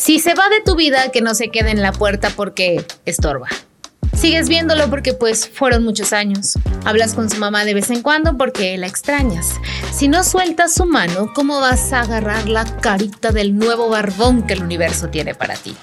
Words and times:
Si 0.00 0.18
se 0.18 0.32
va 0.32 0.48
de 0.48 0.62
tu 0.64 0.76
vida, 0.76 1.12
que 1.12 1.20
no 1.20 1.34
se 1.34 1.50
quede 1.50 1.72
en 1.72 1.82
la 1.82 1.92
puerta 1.92 2.30
porque 2.34 2.86
estorba. 3.04 3.48
Sigues 4.16 4.48
viéndolo 4.48 4.88
porque 4.88 5.12
pues 5.12 5.46
fueron 5.46 5.84
muchos 5.84 6.14
años. 6.14 6.58
Hablas 6.86 7.12
con 7.12 7.28
su 7.28 7.36
mamá 7.36 7.66
de 7.66 7.74
vez 7.74 7.90
en 7.90 8.00
cuando 8.00 8.38
porque 8.38 8.78
la 8.78 8.86
extrañas. 8.86 9.56
Si 9.92 10.08
no 10.08 10.24
sueltas 10.24 10.72
su 10.72 10.86
mano, 10.86 11.30
¿cómo 11.34 11.60
vas 11.60 11.92
a 11.92 12.00
agarrar 12.00 12.48
la 12.48 12.64
carita 12.78 13.30
del 13.30 13.54
nuevo 13.58 13.90
barbón 13.90 14.46
que 14.46 14.54
el 14.54 14.62
universo 14.62 15.10
tiene 15.10 15.34
para 15.34 15.54
ti? 15.54 15.76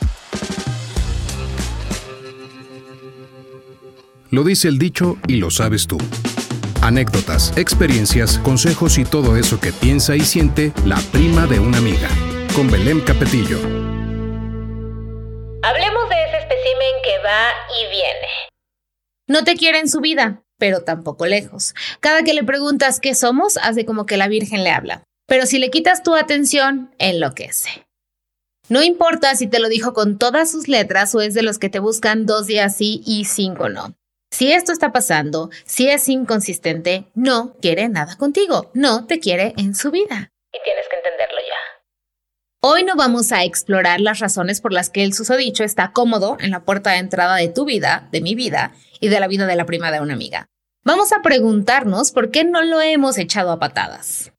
Lo 4.32 4.44
dice 4.44 4.68
el 4.68 4.80
dicho 4.80 5.18
y 5.28 5.36
lo 5.36 5.52
sabes 5.52 5.86
tú. 5.86 6.00
Anécdotas, 6.82 7.54
experiencias, 7.56 8.40
consejos 8.40 8.98
y 8.98 9.06
todo 9.06 9.38
eso 9.38 9.60
que 9.60 9.72
piensa 9.72 10.16
y 10.16 10.22
siente 10.22 10.74
la 10.86 10.98
prima 11.12 11.46
de 11.46 11.60
una 11.60 11.78
amiga. 11.78 12.10
Con 12.56 12.72
Belén 12.72 13.02
Capetillo. 13.02 13.77
Y 17.80 17.90
viene. 17.90 18.28
No 19.28 19.44
te 19.44 19.56
quiere 19.56 19.80
en 19.80 19.90
su 19.90 20.00
vida, 20.00 20.44
pero 20.58 20.84
tampoco 20.84 21.26
lejos. 21.26 21.76
Cada 22.00 22.24
que 22.24 22.34
le 22.34 22.44
preguntas 22.44 23.00
qué 23.00 23.14
somos, 23.16 23.58
hace 23.58 23.86
como 23.86 24.06
que 24.06 24.18
la 24.18 24.28
Virgen 24.28 24.64
le 24.64 24.72
habla. 24.72 25.04
Pero 25.28 25.46
si 25.46 25.60
le 25.60 25.70
quitas 25.70 26.04
tu 26.04 26.16
atención, 26.16 26.96
enloquece. 26.98 27.86
No 28.70 28.84
importa 28.84 29.36
si 29.36 29.48
te 29.48 29.60
lo 29.60 29.70
dijo 29.70 29.94
con 29.94 30.18
todas 30.18 30.52
sus 30.52 30.68
letras 30.68 31.14
o 31.16 31.22
es 31.22 31.34
de 31.34 31.42
los 31.42 31.60
que 31.60 31.70
te 31.70 31.80
buscan 31.80 32.26
dos 32.26 32.48
días 32.48 32.76
sí 32.76 33.02
y 33.06 33.26
cinco 33.26 33.70
no. 33.70 33.94
Si 34.32 34.52
esto 34.52 34.74
está 34.74 34.92
pasando, 34.92 35.50
si 35.66 35.90
es 35.90 36.08
inconsistente, 36.10 37.06
no 37.16 37.56
quiere 37.62 37.88
nada 37.88 38.18
contigo, 38.18 38.72
no 38.74 39.06
te 39.06 39.20
quiere 39.20 39.54
en 39.58 39.74
su 39.74 39.90
vida. 39.92 40.32
Y 40.54 40.60
tienes. 40.64 40.87
Hoy 42.60 42.84
no 42.84 42.96
vamos 42.96 43.32
a 43.32 43.44
explorar 43.44 44.02
las 44.02 44.18
razones 44.18 44.62
por 44.62 44.74
las 44.74 44.90
que 44.90 45.04
el 45.04 45.14
susodicho 45.14 45.64
está 45.64 45.92
cómodo 45.92 46.38
en 46.40 46.50
la 46.50 46.66
puerta 46.66 46.92
de 46.92 46.98
entrada 46.98 47.36
de 47.36 47.50
tu 47.50 47.66
vida, 47.66 48.10
de 48.12 48.20
mi 48.20 48.34
vida 48.34 48.74
y 49.00 49.10
de 49.10 49.20
la 49.20 49.28
vida 49.28 49.46
de 49.46 49.56
la 49.56 49.68
prima 49.68 49.92
de 49.92 50.02
una 50.02 50.16
amiga. 50.16 50.48
Vamos 50.84 51.14
a 51.14 51.22
preguntarnos 51.22 52.12
por 52.12 52.32
qué 52.32 52.46
no 52.46 52.64
lo 52.64 52.82
hemos 52.82 53.20
echado 53.20 53.52
a 53.52 53.60
patadas. 53.60 54.32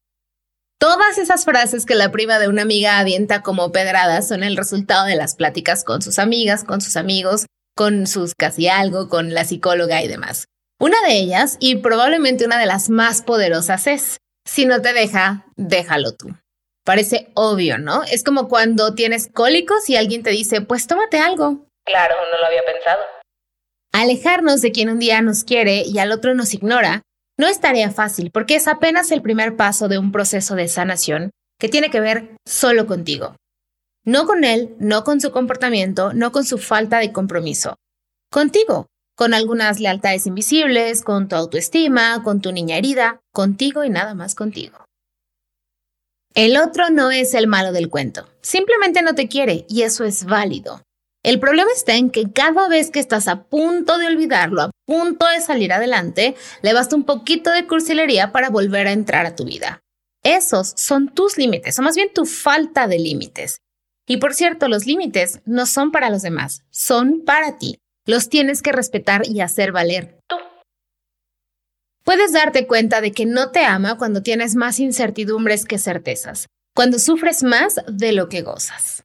Todas 0.80 1.16
esas 1.16 1.44
frases 1.44 1.86
que 1.86 1.94
la 1.94 2.10
prima 2.10 2.40
de 2.40 2.48
una 2.48 2.62
amiga 2.62 2.98
avienta 2.98 3.42
como 3.42 3.70
pedradas 3.70 4.26
son 4.26 4.42
el 4.42 4.56
resultado 4.56 5.06
de 5.06 5.14
las 5.14 5.36
pláticas 5.36 5.84
con 5.84 6.02
sus 6.02 6.18
amigas, 6.18 6.64
con 6.64 6.80
sus 6.80 6.96
amigos, 6.96 7.46
con 7.76 8.08
sus 8.08 8.34
casi 8.34 8.66
algo, 8.66 9.08
con 9.08 9.32
la 9.32 9.44
psicóloga 9.44 10.02
y 10.02 10.08
demás. 10.08 10.46
Una 10.80 11.00
de 11.06 11.18
ellas, 11.18 11.56
y 11.60 11.76
probablemente 11.76 12.46
una 12.46 12.58
de 12.58 12.66
las 12.66 12.90
más 12.90 13.22
poderosas, 13.22 13.86
es, 13.86 14.18
si 14.44 14.66
no 14.66 14.82
te 14.82 14.92
deja, 14.92 15.46
déjalo 15.56 16.16
tú. 16.16 16.34
Parece 16.88 17.28
obvio, 17.34 17.76
¿no? 17.76 18.02
Es 18.04 18.24
como 18.24 18.48
cuando 18.48 18.94
tienes 18.94 19.28
cólicos 19.30 19.90
y 19.90 19.96
alguien 19.96 20.22
te 20.22 20.30
dice, 20.30 20.62
pues 20.62 20.86
tómate 20.86 21.18
algo. 21.18 21.66
Claro, 21.84 22.14
no 22.32 22.38
lo 22.38 22.46
había 22.46 22.64
pensado. 22.64 23.02
Alejarnos 23.92 24.62
de 24.62 24.72
quien 24.72 24.88
un 24.88 24.98
día 24.98 25.20
nos 25.20 25.44
quiere 25.44 25.82
y 25.82 25.98
al 25.98 26.12
otro 26.12 26.34
nos 26.34 26.54
ignora 26.54 27.02
no 27.38 27.46
es 27.46 27.60
tarea 27.60 27.90
fácil 27.90 28.30
porque 28.32 28.56
es 28.56 28.66
apenas 28.68 29.10
el 29.10 29.20
primer 29.20 29.54
paso 29.54 29.88
de 29.88 29.98
un 29.98 30.12
proceso 30.12 30.54
de 30.54 30.66
sanación 30.66 31.30
que 31.60 31.68
tiene 31.68 31.90
que 31.90 32.00
ver 32.00 32.30
solo 32.46 32.86
contigo. 32.86 33.36
No 34.06 34.24
con 34.24 34.44
él, 34.44 34.74
no 34.78 35.04
con 35.04 35.20
su 35.20 35.30
comportamiento, 35.30 36.14
no 36.14 36.32
con 36.32 36.46
su 36.46 36.56
falta 36.56 37.00
de 37.00 37.12
compromiso. 37.12 37.74
Contigo, 38.32 38.86
con 39.14 39.34
algunas 39.34 39.78
lealtades 39.78 40.26
invisibles, 40.26 41.02
con 41.02 41.28
tu 41.28 41.36
autoestima, 41.36 42.22
con 42.22 42.40
tu 42.40 42.50
niña 42.50 42.78
herida, 42.78 43.20
contigo 43.34 43.84
y 43.84 43.90
nada 43.90 44.14
más 44.14 44.34
contigo. 44.34 44.87
El 46.38 46.56
otro 46.56 46.88
no 46.88 47.10
es 47.10 47.34
el 47.34 47.48
malo 47.48 47.72
del 47.72 47.88
cuento, 47.88 48.28
simplemente 48.42 49.02
no 49.02 49.16
te 49.16 49.26
quiere 49.26 49.66
y 49.68 49.82
eso 49.82 50.04
es 50.04 50.24
válido. 50.24 50.84
El 51.24 51.40
problema 51.40 51.68
está 51.74 51.96
en 51.96 52.10
que 52.10 52.30
cada 52.30 52.68
vez 52.68 52.92
que 52.92 53.00
estás 53.00 53.26
a 53.26 53.42
punto 53.48 53.98
de 53.98 54.06
olvidarlo, 54.06 54.62
a 54.62 54.70
punto 54.86 55.26
de 55.26 55.40
salir 55.40 55.72
adelante, 55.72 56.36
le 56.62 56.72
basta 56.74 56.94
un 56.94 57.02
poquito 57.02 57.50
de 57.50 57.66
cursilería 57.66 58.30
para 58.30 58.50
volver 58.50 58.86
a 58.86 58.92
entrar 58.92 59.26
a 59.26 59.34
tu 59.34 59.46
vida. 59.46 59.80
Esos 60.22 60.74
son 60.76 61.08
tus 61.12 61.38
límites, 61.38 61.76
o 61.80 61.82
más 61.82 61.96
bien 61.96 62.12
tu 62.14 62.24
falta 62.24 62.86
de 62.86 63.00
límites. 63.00 63.58
Y 64.06 64.18
por 64.18 64.32
cierto, 64.32 64.68
los 64.68 64.86
límites 64.86 65.40
no 65.44 65.66
son 65.66 65.90
para 65.90 66.08
los 66.08 66.22
demás, 66.22 66.62
son 66.70 67.24
para 67.24 67.58
ti. 67.58 67.80
Los 68.06 68.28
tienes 68.28 68.62
que 68.62 68.70
respetar 68.70 69.26
y 69.26 69.40
hacer 69.40 69.72
valer 69.72 70.20
tú. 70.28 70.36
Puedes 72.08 72.32
darte 72.32 72.66
cuenta 72.66 73.02
de 73.02 73.12
que 73.12 73.26
no 73.26 73.50
te 73.50 73.66
ama 73.66 73.98
cuando 73.98 74.22
tienes 74.22 74.54
más 74.54 74.80
incertidumbres 74.80 75.66
que 75.66 75.76
certezas, 75.76 76.46
cuando 76.74 76.98
sufres 76.98 77.42
más 77.42 77.82
de 77.86 78.12
lo 78.12 78.30
que 78.30 78.40
gozas. 78.40 79.04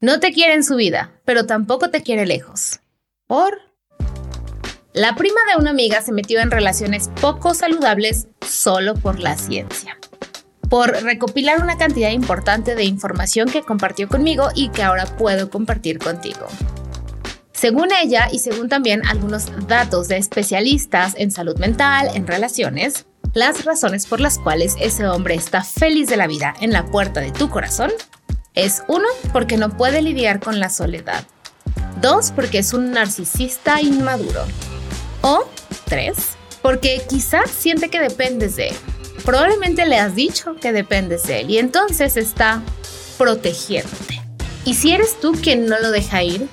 No 0.00 0.20
te 0.20 0.32
quiere 0.32 0.54
en 0.54 0.62
su 0.62 0.76
vida, 0.76 1.20
pero 1.24 1.46
tampoco 1.46 1.90
te 1.90 2.04
quiere 2.04 2.26
lejos. 2.26 2.78
Por 3.26 3.58
la 4.92 5.16
prima 5.16 5.40
de 5.50 5.60
una 5.60 5.70
amiga 5.70 6.00
se 6.00 6.12
metió 6.12 6.38
en 6.38 6.52
relaciones 6.52 7.10
poco 7.20 7.54
saludables 7.54 8.28
solo 8.46 8.94
por 8.94 9.18
la 9.18 9.36
ciencia 9.36 9.98
por 10.68 10.90
recopilar 11.02 11.62
una 11.62 11.78
cantidad 11.78 12.10
importante 12.10 12.74
de 12.74 12.84
información 12.84 13.48
que 13.50 13.62
compartió 13.62 14.06
conmigo 14.06 14.50
y 14.54 14.68
que 14.68 14.82
ahora 14.82 15.06
puedo 15.06 15.48
compartir 15.48 15.98
contigo. 15.98 16.46
Según 17.58 17.88
ella 17.92 18.28
y 18.30 18.38
según 18.38 18.68
también 18.68 19.04
algunos 19.06 19.46
datos 19.66 20.06
de 20.06 20.16
especialistas 20.16 21.14
en 21.16 21.30
salud 21.30 21.58
mental, 21.58 22.08
en 22.14 22.26
relaciones, 22.26 23.06
las 23.34 23.64
razones 23.64 24.06
por 24.06 24.20
las 24.20 24.38
cuales 24.38 24.76
ese 24.80 25.06
hombre 25.06 25.34
está 25.34 25.64
feliz 25.64 26.08
de 26.08 26.16
la 26.16 26.26
vida 26.26 26.54
en 26.60 26.72
la 26.72 26.86
puerta 26.86 27.20
de 27.20 27.32
tu 27.32 27.50
corazón 27.50 27.90
es 28.54 28.82
uno, 28.88 29.06
porque 29.32 29.56
no 29.56 29.76
puede 29.76 30.02
lidiar 30.02 30.40
con 30.40 30.60
la 30.60 30.68
soledad. 30.70 31.24
Dos, 32.00 32.32
porque 32.34 32.58
es 32.58 32.72
un 32.72 32.92
narcisista 32.92 33.80
inmaduro. 33.80 34.44
O 35.22 35.48
tres, 35.84 36.36
porque 36.62 37.02
quizás 37.08 37.50
siente 37.50 37.88
que 37.88 38.00
dependes 38.00 38.56
de 38.56 38.68
él 38.68 38.76
probablemente 39.24 39.84
le 39.84 39.98
has 39.98 40.14
dicho 40.14 40.56
que 40.56 40.72
dependes 40.72 41.24
de 41.24 41.40
él 41.40 41.50
y 41.50 41.58
entonces 41.58 42.16
está 42.16 42.62
protegiéndote. 43.18 44.22
Y 44.64 44.74
si 44.74 44.92
eres 44.92 45.20
tú 45.20 45.32
quien 45.32 45.66
no 45.66 45.78
lo 45.80 45.90
deja 45.90 46.22
ir, 46.22 46.48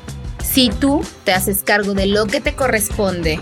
si 0.45 0.69
tú 0.69 1.03
te 1.23 1.33
haces 1.33 1.63
cargo 1.63 1.93
de 1.93 2.05
lo 2.05 2.27
que 2.27 2.39
te 2.39 2.55
corresponde, 2.55 3.39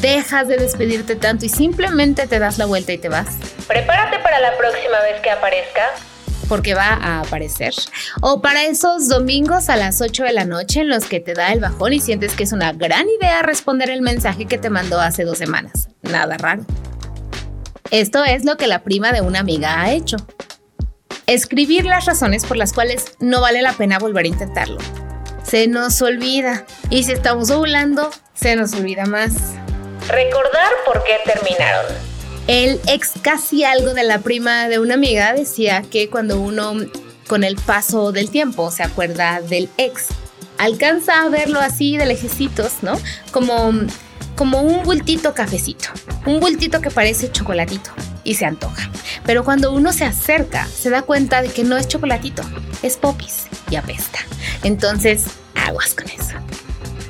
dejas 0.00 0.48
de 0.48 0.56
despedirte 0.56 1.16
tanto 1.16 1.44
y 1.44 1.48
simplemente 1.48 2.26
te 2.26 2.38
das 2.38 2.58
la 2.58 2.66
vuelta 2.66 2.92
y 2.92 2.98
te 2.98 3.08
vas. 3.08 3.26
Prepárate 3.66 4.18
para 4.20 4.40
la 4.40 4.56
próxima 4.56 5.00
vez 5.00 5.20
que 5.20 5.30
aparezca. 5.30 5.82
Porque 6.48 6.74
va 6.74 6.94
a 6.94 7.20
aparecer. 7.20 7.74
O 8.20 8.40
para 8.40 8.64
esos 8.64 9.08
domingos 9.08 9.68
a 9.68 9.76
las 9.76 10.00
8 10.00 10.24
de 10.24 10.32
la 10.32 10.44
noche 10.44 10.80
en 10.80 10.88
los 10.88 11.06
que 11.06 11.20
te 11.20 11.34
da 11.34 11.52
el 11.52 11.60
bajón 11.60 11.94
y 11.94 12.00
sientes 12.00 12.34
que 12.34 12.44
es 12.44 12.52
una 12.52 12.72
gran 12.72 13.06
idea 13.08 13.42
responder 13.42 13.90
el 13.90 14.02
mensaje 14.02 14.46
que 14.46 14.58
te 14.58 14.70
mandó 14.70 15.00
hace 15.00 15.24
dos 15.24 15.38
semanas. 15.38 15.88
Nada 16.02 16.36
raro. 16.36 16.64
Esto 17.90 18.24
es 18.24 18.44
lo 18.44 18.56
que 18.56 18.66
la 18.66 18.82
prima 18.82 19.12
de 19.12 19.22
una 19.22 19.40
amiga 19.40 19.80
ha 19.80 19.92
hecho. 19.92 20.16
Escribir 21.26 21.86
las 21.86 22.04
razones 22.04 22.44
por 22.44 22.58
las 22.58 22.74
cuales 22.74 23.16
no 23.20 23.40
vale 23.40 23.62
la 23.62 23.72
pena 23.72 23.98
volver 23.98 24.26
a 24.26 24.28
intentarlo. 24.28 24.78
Se 25.44 25.68
nos 25.68 26.00
olvida. 26.02 26.64
Y 26.90 27.04
si 27.04 27.12
estamos 27.12 27.50
ovulando, 27.50 28.10
se 28.34 28.56
nos 28.56 28.72
olvida 28.72 29.06
más. 29.06 29.32
Recordar 30.08 30.72
por 30.84 31.02
qué 31.04 31.18
terminaron. 31.24 31.86
El 32.46 32.80
ex 32.88 33.12
casi 33.22 33.64
algo 33.64 33.94
de 33.94 34.04
la 34.04 34.18
prima 34.18 34.68
de 34.68 34.78
una 34.78 34.94
amiga 34.94 35.32
decía 35.32 35.82
que 35.90 36.10
cuando 36.10 36.40
uno 36.40 36.74
con 37.26 37.44
el 37.44 37.56
paso 37.56 38.12
del 38.12 38.30
tiempo 38.30 38.70
se 38.70 38.82
acuerda 38.82 39.40
del 39.40 39.70
ex, 39.78 40.08
alcanza 40.58 41.22
a 41.22 41.28
verlo 41.30 41.60
así 41.60 41.96
de 41.96 42.06
lejecitos, 42.06 42.82
¿no? 42.82 42.98
Como 43.30 43.72
como 44.36 44.62
un 44.62 44.82
bultito 44.82 45.32
cafecito, 45.32 45.90
un 46.26 46.40
bultito 46.40 46.80
que 46.80 46.90
parece 46.90 47.30
chocolatito 47.30 47.90
y 48.24 48.34
se 48.34 48.46
antoja. 48.46 48.90
Pero 49.24 49.44
cuando 49.44 49.72
uno 49.72 49.92
se 49.92 50.04
acerca, 50.04 50.66
se 50.66 50.90
da 50.90 51.02
cuenta 51.02 51.40
de 51.40 51.48
que 51.48 51.64
no 51.64 51.76
es 51.76 51.88
chocolatito, 51.88 52.42
es 52.82 52.96
popis 52.96 53.46
y 53.70 53.76
apesta. 53.76 54.18
Entonces, 54.64 55.26
aguas 55.54 55.94
con 55.94 56.08
eso. 56.08 56.34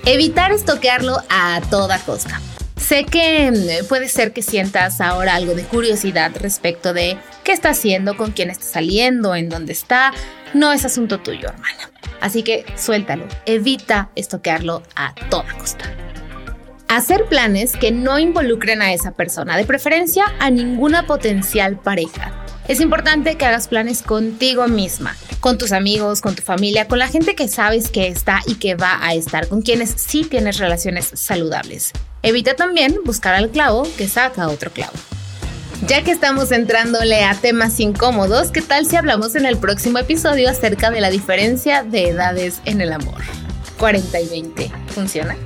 Evitar 0.05 0.53
estoquearlo 0.53 1.17
a 1.31 1.63
toda 1.71 1.99
costa. 2.01 2.41
Sé 2.77 3.05
que 3.05 3.51
mm, 3.51 3.87
puede 3.87 4.09
ser 4.09 4.35
que 4.35 4.43
sientas 4.43 5.01
ahora 5.01 5.37
algo 5.37 5.55
de 5.55 5.63
curiosidad 5.63 6.33
respecto 6.39 6.93
de 6.93 7.17
qué 7.43 7.53
está 7.53 7.71
haciendo, 7.71 8.17
con 8.17 8.33
quién 8.33 8.51
está 8.51 8.65
saliendo, 8.65 9.35
en 9.35 9.49
dónde 9.49 9.73
está. 9.73 10.13
No 10.53 10.71
es 10.73 10.85
asunto 10.85 11.21
tuyo, 11.21 11.49
hermana. 11.49 11.91
Así 12.21 12.43
que 12.43 12.67
suéltalo, 12.77 13.27
evita 13.47 14.11
estoquearlo 14.17 14.83
a 14.97 15.15
toda 15.31 15.51
costa. 15.59 15.87
Hacer 16.89 17.25
planes 17.25 17.75
que 17.75 17.91
no 17.91 18.19
involucren 18.19 18.83
a 18.83 18.93
esa 18.93 19.13
persona, 19.13 19.57
de 19.57 19.65
preferencia 19.65 20.27
a 20.39 20.51
ninguna 20.51 21.07
potencial 21.07 21.79
pareja. 21.81 22.44
Es 22.67 22.81
importante 22.81 23.37
que 23.37 23.45
hagas 23.45 23.69
planes 23.69 24.03
contigo 24.03 24.67
misma, 24.69 25.15
con 25.41 25.59
tus 25.59 25.73
amigos, 25.73 26.23
con 26.23 26.35
tu 26.35 26.43
familia, 26.43 26.89
con 26.89 26.99
la 26.99 27.09
gente 27.09 27.35
que 27.35 27.47
sabes 27.47 27.91
que 27.91 28.09
está 28.09 28.41
y 28.47 28.55
que 28.55 28.75
va 28.75 29.05
a 29.05 29.13
estar, 29.15 29.49
con 29.49 29.61
quienes 29.61 29.91
sí 29.97 30.25
tienes 30.25 30.57
relaciones 30.57 31.11
saludables. 31.13 31.93
Evita 32.23 32.57
también 32.57 32.97
buscar 33.05 33.35
al 33.35 33.51
clavo 33.51 33.87
que 33.99 34.09
saca 34.09 34.49
otro 34.49 34.71
clavo. 34.71 34.95
Ya 35.87 36.03
que 36.03 36.11
estamos 36.13 36.53
entrándole 36.53 37.23
a 37.25 37.35
temas 37.35 37.79
incómodos, 37.81 38.51
¿qué 38.51 38.63
tal 38.63 38.87
si 38.87 38.97
hablamos 38.97 39.35
en 39.35 39.45
el 39.45 39.59
próximo 39.59 39.99
episodio 39.99 40.49
acerca 40.49 40.91
de 40.91 41.03
la 41.03 41.11
diferencia 41.11 41.83
de 41.83 42.09
edades 42.09 42.63
en 42.65 42.81
el 42.81 42.95
amor? 42.95 43.21
40 43.79 44.21
y 44.21 44.27
20. 44.29 44.73
¿Funciona? 44.87 45.37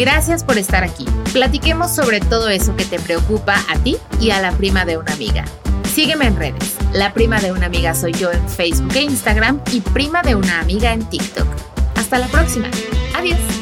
Gracias 0.00 0.44
por 0.44 0.56
estar 0.56 0.82
aquí. 0.82 1.04
Platiquemos 1.34 1.94
sobre 1.94 2.20
todo 2.20 2.48
eso 2.48 2.74
que 2.74 2.86
te 2.86 2.98
preocupa 2.98 3.56
a 3.68 3.78
ti 3.80 3.98
y 4.18 4.30
a 4.30 4.40
la 4.40 4.50
prima 4.52 4.86
de 4.86 4.96
una 4.96 5.12
amiga. 5.12 5.44
Sígueme 5.92 6.24
en 6.24 6.36
redes. 6.36 6.76
La 6.94 7.12
prima 7.12 7.38
de 7.38 7.52
una 7.52 7.66
amiga 7.66 7.94
soy 7.94 8.12
yo 8.12 8.32
en 8.32 8.48
Facebook 8.48 8.92
e 8.94 9.02
Instagram 9.02 9.60
y 9.72 9.82
prima 9.82 10.22
de 10.22 10.36
una 10.36 10.60
amiga 10.60 10.94
en 10.94 11.04
TikTok. 11.04 11.46
Hasta 11.96 12.18
la 12.18 12.28
próxima. 12.28 12.70
Adiós. 13.14 13.59